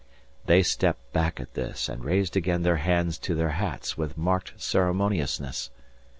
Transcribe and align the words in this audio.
They 0.47 0.63
stepped 0.63 1.13
back 1.13 1.39
at 1.39 1.53
this 1.53 1.87
and 1.87 2.03
raised 2.03 2.35
again 2.35 2.63
their 2.63 2.77
hands 2.77 3.19
to 3.19 3.35
their 3.35 3.49
hats 3.51 3.99
with 3.99 4.17
marked 4.17 4.59
ceremoniousness. 4.59 5.69